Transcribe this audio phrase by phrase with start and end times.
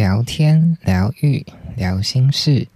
[0.00, 1.44] 聊天、疗愈、
[1.76, 2.66] 聊心事，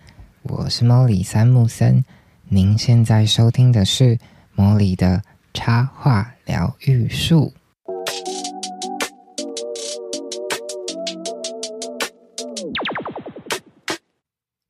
[0.42, 2.04] 我是莫里三木森。
[2.50, 4.19] 您现在收听的是
[4.54, 5.22] 莫里的
[5.54, 7.50] 插画疗愈术。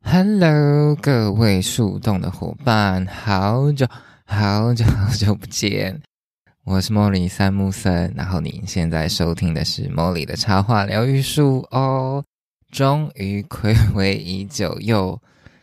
[0.04, 3.84] Hello，各位树洞的伙伴，好久
[4.24, 6.00] 好久好久不见！
[6.62, 12.24] 我是莫里三木森，然后您现在收听的是莫里的插画疗愈术哦。
[12.74, 15.22] 终于暌违已久，又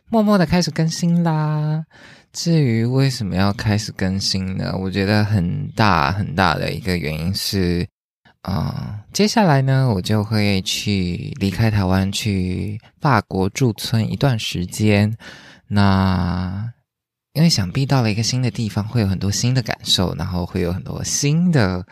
[0.10, 1.84] 默默的开始更新啦。
[2.32, 4.74] 至于为什么要开始更新呢？
[4.80, 7.86] 我觉得很大很大的一个原因是，
[8.44, 15.14] 啊，接下来呢，我就会去离开台湾，去法国驻村一段时间。
[15.68, 16.72] 那
[17.34, 21.86] 因为想必到了一个新的地方，会有很多新的感受，然后会有很多新的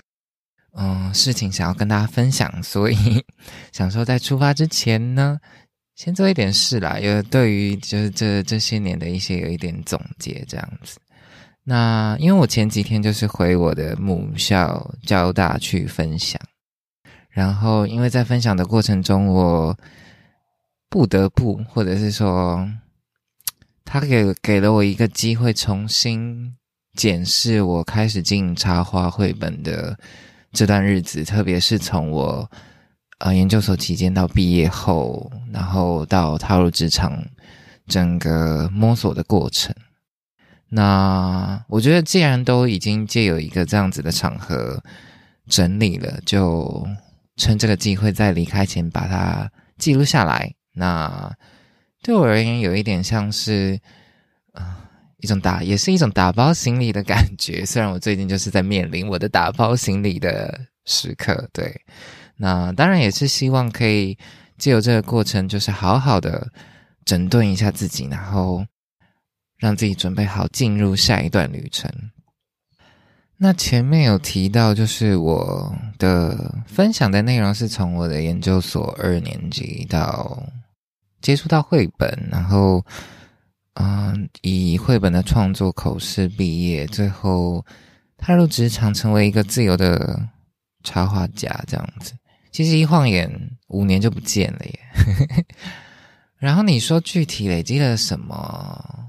[0.73, 3.23] 嗯事情想要跟大家分享，所以
[3.71, 5.39] 想说在出发之前呢。
[5.95, 10.97] 先做一点事啦，有对于就是这这些年的一些有一点总结这样子。
[11.61, 16.39] 那因为我前几天就是回我的母校交大去分享，
[17.29, 19.77] 然后因为在分享的过程中，我
[20.89, 22.65] 不得不或者是说，
[23.83, 26.55] 他给给了我一个机会，重新
[26.93, 29.99] 检视我开始经营插画绘本的
[30.51, 32.51] 这段日子，特别是从我。
[33.19, 37.21] 呃，研究所期间到毕业后，然后到踏入职场，
[37.85, 39.75] 整个摸索的过程。
[40.69, 44.81] 那我觉得，既然都已经借有一个这样子的场合
[45.49, 46.87] 整理了，就
[47.35, 50.53] 趁这个机会在离开前把它记录下来。
[50.75, 51.35] 那
[52.01, 53.77] 对我而言，有一点像是
[54.53, 54.88] 啊
[55.21, 57.63] 一种打，也是一种打包行李的感觉。
[57.67, 61.81] 虽然我最近就是在面临我的打包行李的时刻，对。
[62.37, 64.17] 那当然也是希望可以
[64.57, 66.47] 借由这个过程，就是好好的
[67.03, 68.65] 整顿一下自己，然后
[69.57, 71.91] 让自己准备好进入下一段旅程。
[73.41, 80.43] 那前面有提到，就是我的分享的内容是从我的研究所二年级到
[81.21, 82.85] 接触到绘本，然后
[83.81, 87.65] 嗯，以绘本的创作口试毕业，最后
[88.17, 90.27] 踏入职场，成为一个自由的
[90.83, 92.13] 插画家，这样子。
[92.51, 93.31] 其实一晃眼
[93.67, 94.79] 五年就不见了耶，
[96.37, 99.05] 然后你说具体累积了什么？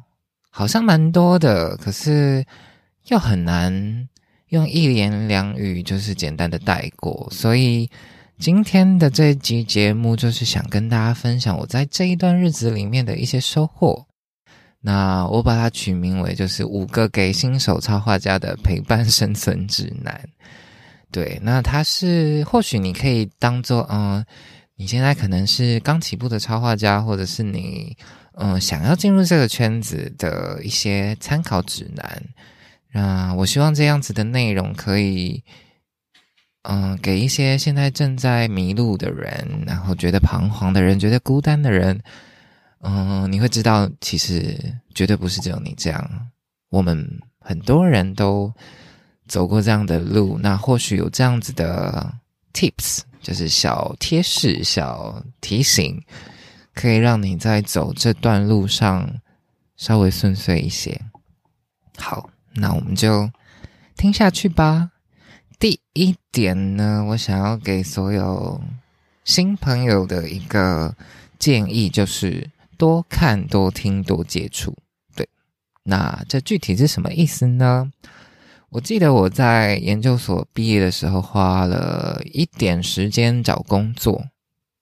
[0.50, 2.44] 好像蛮多的，可是
[3.06, 4.08] 又很难
[4.50, 7.26] 用一言两语就是简单的带过。
[7.32, 7.90] 所以
[8.38, 14.06] 今天的这集节目就是想跟大家分享我在这一段日子里面的一些收获。
[14.80, 20.18] 那我把它取名为就是五个给新手插画家的陪伴生存指南。
[21.12, 24.24] 对，那它是或许你可以当做，嗯，
[24.76, 27.96] 你现在可能是刚起步的插画家，或者是你，
[28.34, 32.22] 嗯，想要进入这个圈子的一些参考指南。
[32.92, 35.42] 那我希望这样子的内容可以，
[36.62, 42.00] 嗯，给一些现在正在迷路的人，然后觉得彷徨的人，觉得孤单的人，
[42.80, 44.58] 嗯，你会知道，其实
[44.94, 46.30] 绝对不是只有你这样，
[46.68, 48.52] 我们很多人都。
[49.28, 52.12] 走过这样的路，那或许有这样子的
[52.52, 56.02] tips，就是小贴士、小提醒，
[56.74, 59.08] 可以让你在走这段路上
[59.76, 61.00] 稍微顺遂一些。
[61.96, 63.30] 好，那我们就
[63.96, 64.90] 听下去吧。
[65.60, 68.60] 第一点呢，我想要给所有
[69.24, 70.92] 新朋友的一个
[71.38, 74.74] 建议，就是多看、多听、多接触。
[75.14, 75.28] 对，
[75.82, 77.92] 那这具体是什么意思呢？
[78.70, 84.24] 我记得我在研究所毕业的时候，花了一点时间找工作，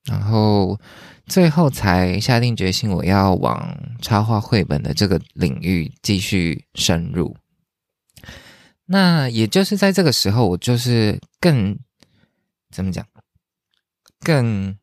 [0.05, 0.79] 然后
[1.27, 7.37] 最后才下定决心，我要往插画绘本的这个领域继续深入。
[8.87, 11.77] 那也就是在这个时候，我就是更
[12.71, 13.05] 怎么讲，
[14.21, 14.79] 更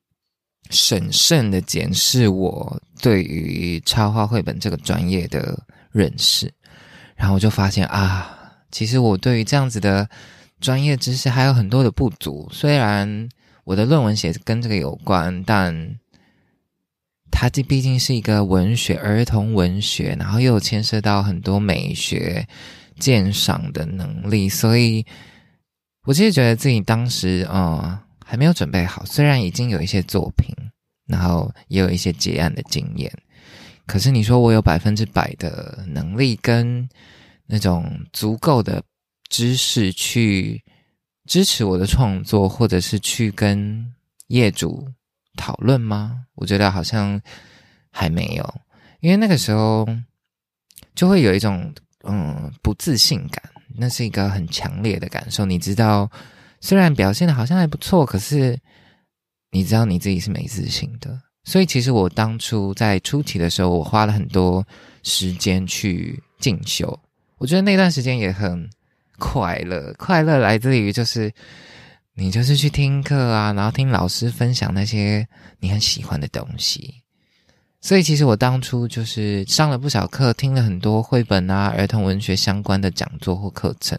[0.70, 6.52] 审慎的检视我对于插画绘本这个专业的认识，
[7.16, 8.32] 然后我就发现啊。
[8.72, 10.10] 其实我对于这样子的
[10.60, 12.50] 专业知识还有很多的不足。
[12.52, 13.30] 虽然
[13.64, 15.98] 我的论文写跟这个有关，但
[17.32, 22.46] 它这毕竟是一个文学，儿童文学，然后又牵涉到很多美学
[23.00, 25.06] 鉴赏的能力，所以
[26.06, 29.06] 我其实觉得自己当时啊还没有准备好。
[29.06, 30.54] 虽然已经有一些作品，
[31.08, 33.12] 然后也有一些结案的经验，
[33.86, 36.88] 可是你说我有百分之百的能力跟。
[37.48, 38.82] 那种足够的
[39.30, 40.64] 知识去
[41.28, 43.94] 支持我的创作，或者是去跟
[44.30, 44.88] 业主
[45.38, 46.26] 讨论吗？
[46.34, 47.22] 我觉得好像
[47.92, 48.62] 还没有，
[49.00, 49.88] 因为那个时候
[50.96, 53.44] 就会有一种嗯不自信感，
[53.78, 55.46] 那是一个很强烈的感受。
[55.46, 56.10] 你知道，
[56.62, 58.60] 虽然表现的好像还不错，可是
[59.56, 61.18] 你知道你自己是没自信的。
[61.46, 64.62] 所以其实我当初在初期的时候，我花了很多
[65.02, 67.00] 时间去进修。
[67.38, 68.70] 我觉得那段时间也很
[69.18, 71.32] 快乐，快乐来自于就是
[72.16, 75.26] 你就是去听课啊，然后听老师分享那些
[75.62, 76.96] 你很喜欢的东西。
[77.80, 83.98] 所以其实我当初就是上了不少课，听了很多绘本啊、儿童文学相关的讲座或课程，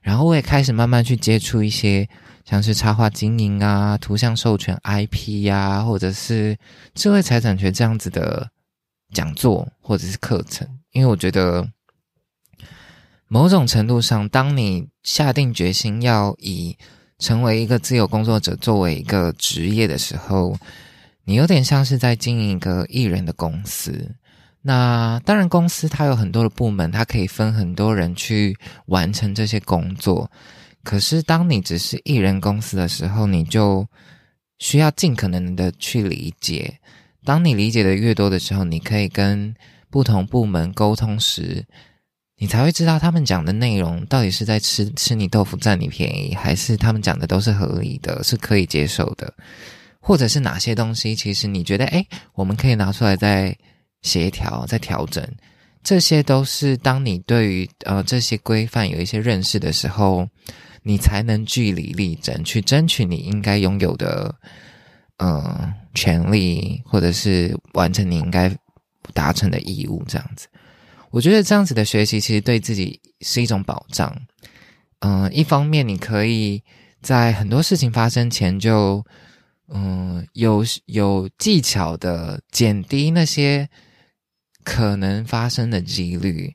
[0.00, 2.08] 然后我也开始慢慢去接触一些。
[2.48, 6.56] 像是插画经营啊、图像授权 IP 呀，或者是
[6.94, 8.48] 智慧财产权这样子的
[9.12, 11.68] 讲座或者是课程，因为我觉得
[13.26, 16.78] 某种程度上，当你下定决心要以
[17.18, 20.56] 成为一个自由工作者作为一个职业的时候，
[21.24, 24.14] 你有点像是在经营一个艺人的公司。
[24.62, 28.56] 那当然，公司它有很多的部门，它可以分很多人去
[28.86, 30.30] 完成这些工作。
[30.86, 33.84] 可是，当你只是艺人公司的时候，你就
[34.60, 36.78] 需要尽可能的去理解。
[37.24, 39.52] 当你理解的越多的时候，你可以跟
[39.90, 41.66] 不同部门沟通时，
[42.38, 49.34] 你才会知道他们讲的内容到底是在吃吃你豆腐占你便宜，还是他们讲的都是合理的，是可以接受的，
[49.98, 53.52] 或者是哪些东西其实你觉得，哎，我们可以拿出来再
[54.02, 55.26] 协调、再调整。
[55.82, 60.28] 这些都是当你对于呃这些规范有一些认识的时候。
[60.88, 64.32] 你才能据理力争，去争取你应该拥有的，
[65.16, 68.56] 呃，权利，或者是完成你应该
[69.12, 70.00] 达成的义务。
[70.06, 70.46] 这样子，
[71.10, 74.16] 我觉得这样子的学习其实对自己是一种保障。
[75.00, 76.62] 嗯，一方面你可以
[77.02, 79.04] 在很多事情发生前就，
[79.66, 83.68] 嗯，有有技巧的减低那些
[84.62, 86.54] 可能发生的几率。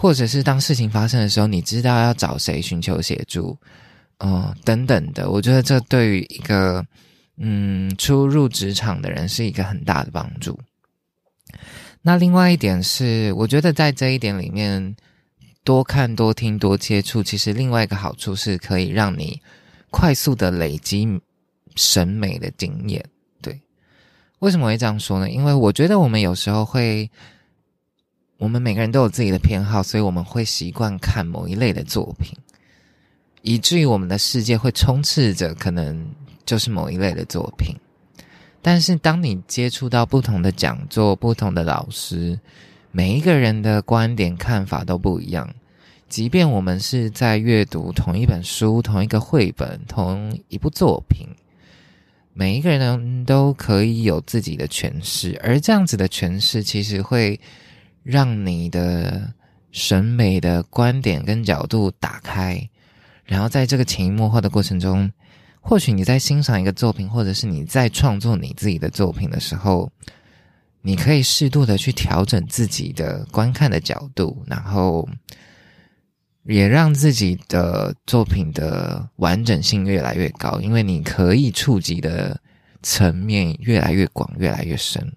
[0.00, 3.54] 或者是当事情发生的时候，你知道要找谁寻求协助，
[4.20, 5.30] 嗯，等等的。
[5.30, 6.82] 我觉得这对于一个
[7.36, 10.58] 嗯初入职场的人是一个很大的帮助。
[12.00, 14.96] 那另外一点是，我觉得在这一点里面，
[15.64, 19.38] 多看、多听、多接触，其实另外一个好处是可以让你
[19.90, 21.06] 快速的累积
[21.76, 23.04] 审美的经验。
[23.42, 23.60] 对，
[24.38, 25.28] 为什么会这样说呢？
[25.28, 27.10] 因为我觉得我们有时候会。
[28.40, 32.34] 我们每个人都有自己的偏好，所以我们会习惯看某一类的作品，
[33.42, 36.10] 以至于我们的世界会充斥着可能
[36.46, 37.76] 就是某一类的作品。
[38.62, 42.40] 但是，当你接触到不同的讲座、不同的老师，
[42.92, 45.54] 每一个人的观点看法都不一样。
[46.08, 51.26] 即便我们是在阅读同一本书、同一个绘本、同一部作品，
[52.32, 57.38] 每一个人都可以有自己的诠释，而这样子的诠释其实会。
[58.02, 59.34] 让你的
[59.70, 62.68] 审美的观点跟角度打开，
[63.24, 65.10] 然后在这个潜移默化的过程中，
[65.60, 69.90] 或许你在欣赏一个作品，或者是你在创作你自己的作品的时候，
[70.82, 75.08] 你可以适度的去调整自己的观看的角度，然后
[76.44, 82.40] 也让自己的作品的完整性越来越高，因为你可以触及的
[82.82, 85.12] 层面越来越广，越来越深。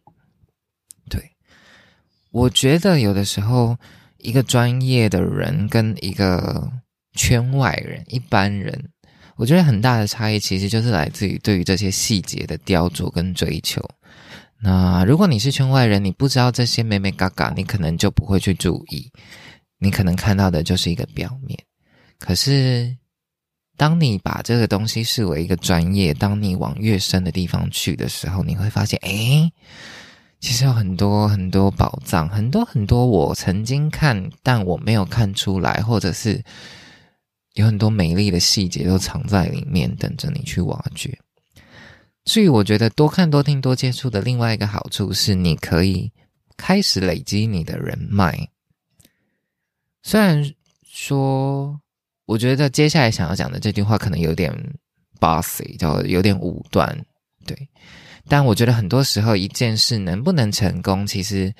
[2.33, 3.77] 我觉得有的时候，
[4.17, 6.67] 一个专业的人跟一个
[7.15, 8.89] 圈外人、一般人，
[9.35, 13.79] 我觉得很大的差异其实就是来自于对于这些细节的雕琢跟追求。
[14.59, 19.11] 那如果你是圈外人，你不知道这些美美嘎嘎，你可能就不会去注意，
[19.77, 21.59] 你可能看到的就是一个表面。
[22.17, 22.97] 可是，
[23.77, 29.51] 当你把这个东西视为一个专业，当你往越深的地方去的时候，你会发现，哎。
[30.43, 36.43] 其实有很多很多宝藏，很多很多我曾经看但我没有看出来，或者是
[37.53, 41.17] 有很多美丽的细节都藏在里面，等着你去挖掘。
[42.25, 46.11] 所以我觉得多看多听多接触的另外一个好处是，你可以
[46.57, 48.49] 开始累积你的人脉。
[50.01, 50.43] 虽然
[50.85, 51.79] 说，
[52.25, 54.53] 我觉得接下来想要讲的这句话可能有点
[55.21, 57.01] bossy，叫有点武断，
[57.45, 57.69] 对。
[58.29, 61.53] 但我觉得很多时候，一件事能不能成功，其实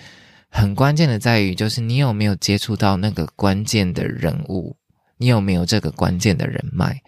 [0.50, 4.78] 很关键的在于，就是你有没有接触到那个关键的人物，
[5.18, 7.02] 你有没有这个关键的人脉。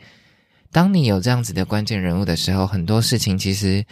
[0.72, 3.86] 当你有这样子的关键人物的时候，很多事情其实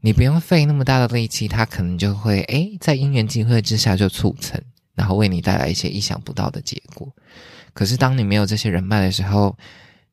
[0.00, 4.58] 你不用费那么大的力气，他可能就会诶，在因缘际会之下就促成，
[4.94, 7.06] 然后为你带来一些意想不到的结果。
[7.74, 9.58] 可是当你没有这些人脉的时候，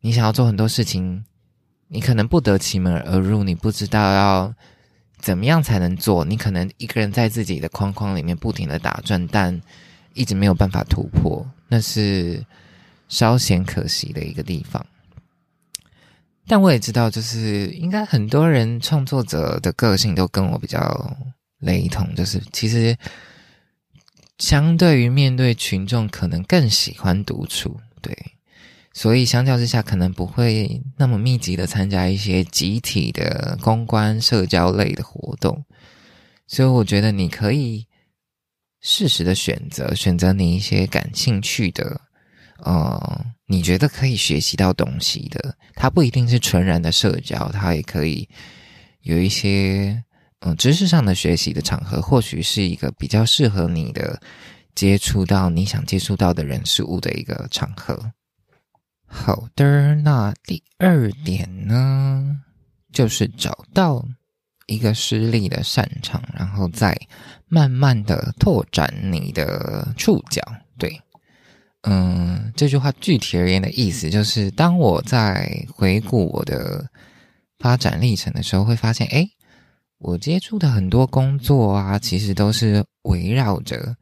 [0.02, 1.24] 你想要做很多事情，
[1.88, 4.54] 你可能不得其门而入，你不知道要。
[5.24, 6.26] 怎么样才能做？
[6.26, 9.62] 你可能一个人在自己的框框里面不停的打转，但
[10.14, 12.46] 一直没有办法突破，那是
[13.08, 14.86] 稍显可惜的一个地方。
[16.46, 21.16] 但我也知道，就是应该很多人创作者的个性都跟我比较
[21.60, 22.94] 雷同，就是其实
[24.40, 28.14] 相对于面对群众，可能更喜欢独处，对。
[28.94, 35.66] 所以相较之下，可能不会那么密集的参加一些集体的公关、社交类的活动。
[36.46, 37.88] 所以我觉得你可以
[38.82, 42.02] 适时的选择，选择你一些感兴趣的，
[42.60, 45.58] 呃，你觉得可以学习到东西的。
[45.74, 48.30] 它不一定是纯然的社交，它也可以
[49.02, 50.04] 有一些
[50.42, 54.22] 嗯知识上的学习的场合，或许是一个比较适合你的
[54.76, 58.12] 接触到你想接触到的人事物的一个场合。
[59.16, 62.42] 好的，那第二点呢，
[62.92, 64.04] 就是找到
[64.66, 67.00] 一个实力的擅长，然后再
[67.48, 70.42] 慢慢的拓展你的触角。
[70.80, 71.00] 对，
[71.84, 76.90] 嗯，这句话具体而言的意思就是，当我在回顾我的
[77.60, 79.26] 发展历程的时候，会发现，哎，
[80.00, 83.96] 我接触的很多工作啊，其实都是围绕着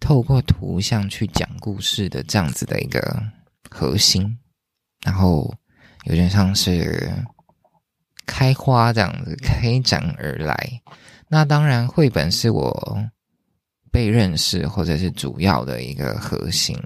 [0.00, 3.22] 透过图像去讲故事的这样子的一个。
[3.72, 4.38] 核心，
[5.04, 5.52] 然后
[6.04, 7.10] 有点像是
[8.26, 10.54] 开花这样子开展而来。
[11.28, 13.02] 那当然，绘本是我
[13.90, 16.78] 被认识或者是主要的一个核心。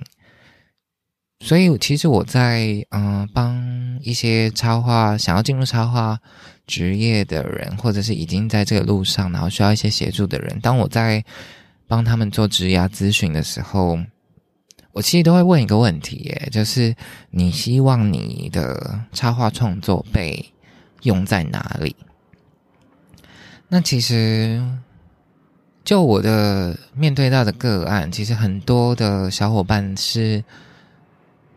[1.40, 3.61] 所以，其实我在嗯帮
[4.00, 6.19] 一些插画想要进入插画
[6.66, 11.23] 职业的人，或者是已经在这个路上，然后需要一些协助的人，当我在
[11.87, 13.99] 帮他们做职涯咨询的时候。
[14.97, 16.97] 我其实都会问一个问题，耶，就是
[17.31, 20.43] 你希望你的插画创作被
[21.03, 21.95] 用在哪里？
[23.69, 24.59] 那其实，
[25.85, 30.43] 就我的面对到的个案，其实很多的小伙伴是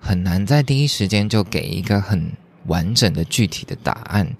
[0.01, 2.29] 很难在第一时间就给一个很
[2.65, 4.35] 完整的具体的答案，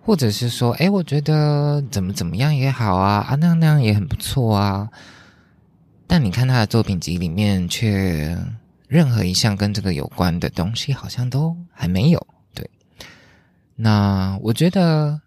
[0.00, 4.88] 或者是说，哎，我觉得怎么怎么样也好啊，啊那样那样也很不错啊。
[6.14, 8.36] 但你看他的作品集里面，却
[8.86, 12.26] 任何一项跟这个有关的东西好像都还没有。
[12.52, 12.68] 对，
[13.76, 15.18] 那我觉得，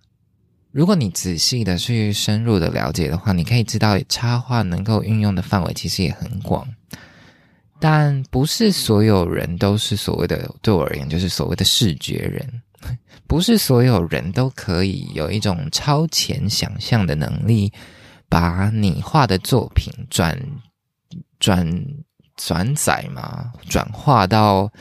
[0.71, 6.67] 如果你仔细的去深入的了解的话，你可以知道插画能够运用的范围其实也很广。
[7.79, 12.61] 但不是所有人都是所谓的，对我而言就是所谓的视觉人，
[13.25, 17.73] 不是所有人都可以有一种超前想象的能力，
[18.29, 20.39] 把你画的作品转。
[21.39, 21.67] 转
[22.37, 24.71] 转载嘛，转化到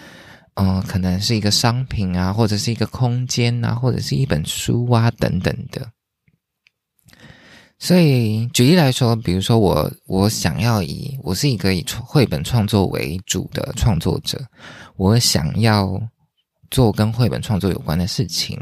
[0.55, 5.91] 嗯，可能是一个商品啊，或者是一个空间啊，或者是一本书啊等等的。
[7.79, 14.41] 所以举例来说，比如说我我想要以我是一个以绘本创作为主的创作者，
[14.97, 16.01] 我想要
[16.71, 18.59] 做跟绘本创作有关的事情。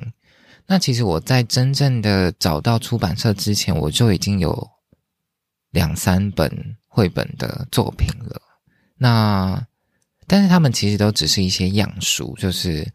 [0.67, 4.71] 那其实我在真正的找到出版社之前，我就已经有
[5.71, 6.77] 两三本。
[6.95, 8.39] 绘本的作品了，
[8.99, 9.59] 那
[10.27, 12.87] 但是他们其实都只是一些样书，就是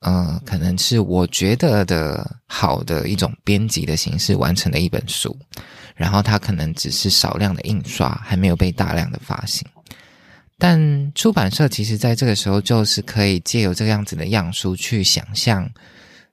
[0.00, 5.34] 呃，可能是我觉得的好的一种编辑的形式完成的一本书，
[5.94, 9.66] 然后它可能只是少量的印刷，还没有被大量的发行。
[10.58, 15.66] 但出版社其实在这个时候就是可以借由这个样子的样书去想象，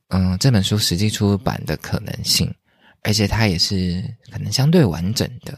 [0.10, 2.54] 嗯，这本书实际出版的可能性，
[3.04, 5.58] 而且它也是可能相对完整的。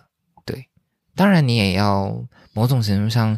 [1.21, 2.11] 当然，你也要
[2.51, 3.37] 某种程度上，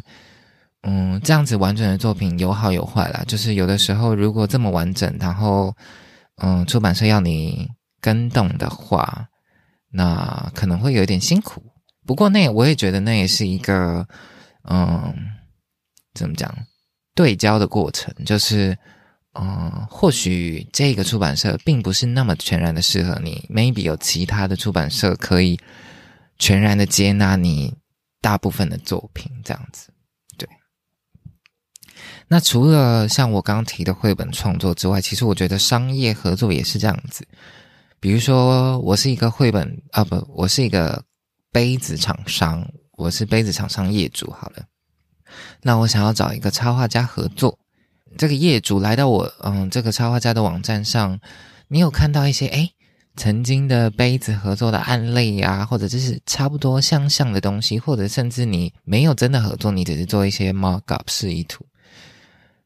[0.84, 3.22] 嗯，这样子完整的作品有好有坏啦。
[3.28, 5.70] 就是有的时候，如果这么完整，然后，
[6.36, 7.68] 嗯，出版社要你
[8.00, 9.26] 跟动的话，
[9.90, 11.62] 那可能会有点辛苦。
[12.06, 14.08] 不过，那我也觉得那也是一个，
[14.70, 15.14] 嗯，
[16.14, 16.50] 怎么讲，
[17.14, 18.14] 对焦的过程。
[18.24, 18.74] 就是，
[19.38, 25.60] 嗯，或许这个出版社并不是那么全然的适合你，maybe 有其他的出版社可以。
[26.38, 27.74] 全然的接纳你
[28.20, 29.92] 大部分的作品，这样子，
[30.36, 30.48] 对。
[32.26, 37.26] 那除了像我刚提的绘本创作之外，其实我觉得商业合作也是这样子。
[38.00, 41.04] 比如说，我是一个绘本啊，不，我是一个
[41.52, 44.30] 杯子厂商，我是杯子厂商业主。
[44.30, 44.64] 好了，
[45.62, 47.58] 那我想要找一个插画家合作，
[48.18, 51.20] 这个业主来到我嗯这个插画家的网站上，
[51.68, 52.70] 你有看到一些哎。
[53.16, 61.64] 曾经的杯子合作的案例啊，或者就是差不多相像的东西，或者甚至你没有真的合作，你只是做一些 markup 示意图，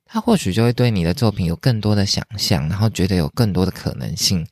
[0.07, 4.47] 他或许就会对你的作品有更多的想象，然后觉得有更多的可能性，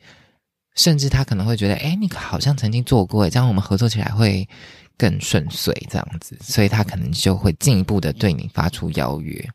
[0.74, 4.46] 甚至他可能会觉得，哎，你好像曾经做过，这样我们合作起来会
[4.98, 9.48] 更顺遂，这样子，所以他可能就会进一步的对你发出邀约。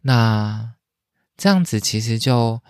[0.00, 0.70] 那
[1.36, 2.60] 这样子其实就。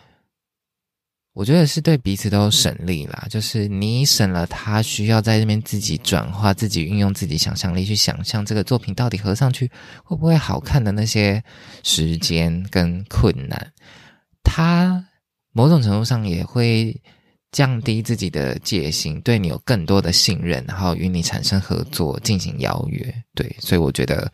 [1.35, 9.71] 我觉得是对彼此都省力啦，就是你省了他需要在这边自己转化、自己运用自己想象力去想象这个作品到底合上去
[10.05, 11.43] 会不会好看的那些
[11.83, 13.73] 时间跟困难，
[14.45, 15.03] 他
[15.53, 16.95] 某种程度上也会
[17.51, 23.15] 降低自己的戒心，对你有更多的信任，然后与你产生合作、进行邀约。
[23.35, 24.31] 对，所以我觉得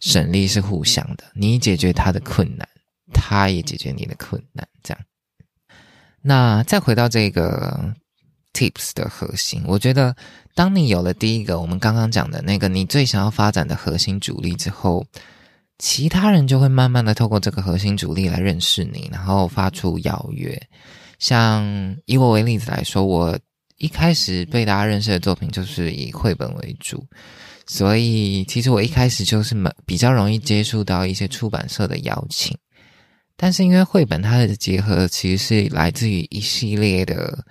[0.00, 2.68] 省力是互相的，你解决他的困难，
[3.14, 5.00] 他也解决你的困难，这样。
[6.28, 7.90] 那再回到这个
[8.52, 10.14] tips 的核心，我觉得，
[10.54, 15.06] 当你有了第一个我们刚刚讲的那个你最想要发展的核心主力之后，
[15.78, 20.60] 其他人就会慢慢的透过这个核心主力来认识你，然后发出邀约。
[21.18, 23.38] 像以我为例子来说，我
[23.78, 27.02] 一开始被大家认识的作品就是以绘本为主，
[27.66, 32.54] 所以其实我一开始就是蛮比较容易接触到一些出版社的邀请。
[33.40, 37.44] 但是因为绘本它的结合其实是来自于一系列的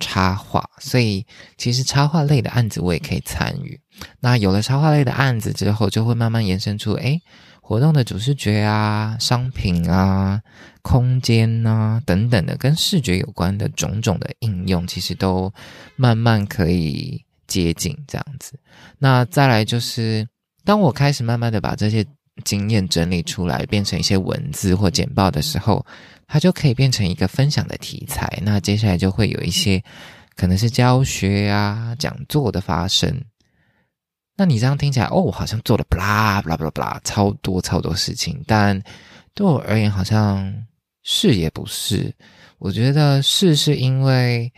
[0.00, 1.26] 插画，所以
[1.58, 3.78] 其实插画类的案子我也可以参与。
[4.20, 7.20] 那有了插画类的案子之后，就会慢慢延伸出，诶
[7.60, 10.40] 活动的主视觉啊、商品啊、
[10.80, 15.52] 空间啊等等的跟视觉有关的种种的应用，其实都
[15.96, 18.58] 慢慢可以接近这样子。
[18.98, 20.26] 那再来就是，
[20.64, 22.06] 当我开始慢慢的把这些。
[22.42, 25.86] 经验整理出来，变成一些文字或简报的时候，
[26.26, 28.40] 它就可以变成一个分享的题材。
[28.42, 29.80] 那接下来就会有一些
[30.34, 33.22] 可能是教学啊、讲座的发生。
[34.36, 38.42] 那你这样听起来，哦，好像做了不啦不啦不啦不啦，超多超多事情。
[38.48, 38.82] 但
[39.32, 40.52] 对我而言，好像
[41.04, 42.12] 是也不是。
[42.58, 44.52] 我觉得是是因为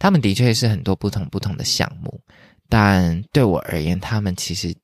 [0.00, 2.20] 他们的确是很多不同不同的项目，
[2.68, 4.74] 但对我而言，他们其实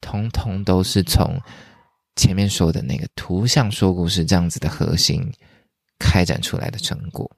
[0.00, 1.36] 通通都是从。
[2.16, 5.32] 前面说的那个图像说故事这样子的核心
[5.98, 7.30] 开展出来的成果。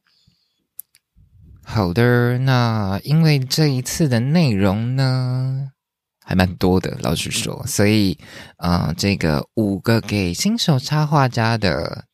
[1.63, 5.73] 好的，那因为这一次的内容呢
[6.25, 8.19] 还蛮多的，老实说，所以
[8.57, 12.08] 啊，这个五个给新手插画家的。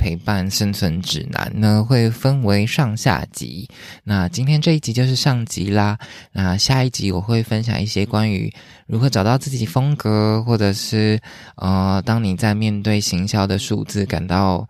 [0.00, 3.68] 陪伴生存指南呢，会分为上下集。
[4.02, 5.98] 那今天这一集就是上集啦。
[6.32, 8.50] 那下一集我会分享一些关于
[8.86, 11.20] 如何找到自己风格，或者是
[11.56, 14.66] 呃，当你在面对行销的数字感到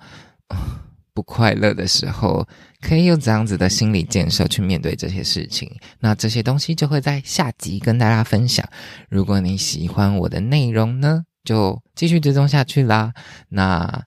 [1.14, 2.44] 不快乐的时候，
[2.80, 5.70] 可以用怎样子的心理建设去面对这些事情。
[6.00, 8.68] 那这些东西就会在下集跟大家分享。
[9.08, 13.12] 如果你喜欢我的内容呢，就继续追踪下去啦。
[13.48, 14.02] 那。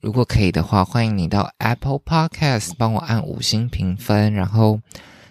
[0.00, 4.80] 如果可以的话，欢迎你到 Apple Podcast 帮我按五星评分，然后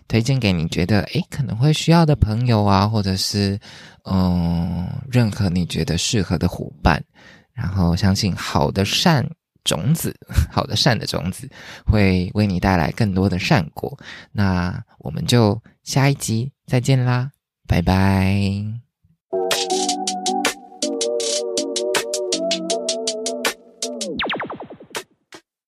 [0.07, 3.59] 推荐给你觉得诶可能会需要的朋友啊，或者是
[4.05, 7.03] 嗯任何你觉得适合的伙伴。
[7.51, 9.27] 然后相信好的善
[9.65, 10.15] 种子，
[10.49, 11.49] 好的善的种子
[11.85, 13.97] 会为你带来更多的善果。
[14.31, 17.31] 那我们就下一集再见啦，
[17.67, 18.88] 拜拜。